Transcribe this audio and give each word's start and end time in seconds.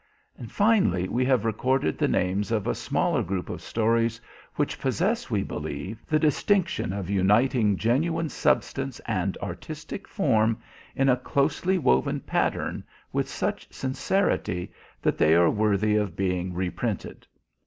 Finally 0.47 1.07
we 1.07 1.23
have 1.23 1.45
recorded 1.45 1.95
the 1.99 2.07
names 2.07 2.51
of 2.51 2.65
a 2.65 2.73
smaller 2.73 3.21
group 3.21 3.49
of 3.51 3.61
stories 3.61 4.19
which 4.55 4.79
possess, 4.79 5.29
we 5.29 5.43
believe, 5.43 6.01
the 6.07 6.17
distinction 6.17 6.91
of 6.91 7.07
uniting 7.07 7.77
genuine 7.77 8.27
substance 8.27 8.99
and 9.01 9.37
artistic 9.43 10.07
form 10.07 10.57
in 10.95 11.07
a 11.07 11.15
closely 11.17 11.77
woven 11.77 12.19
pattern 12.19 12.83
with 13.13 13.29
such 13.29 13.71
sincerity 13.71 14.71
that 15.03 15.19
they 15.19 15.35
are 15.35 15.51
worthy 15.51 15.95
of 15.95 16.15
being 16.15 16.51
reprinted. 16.55 17.27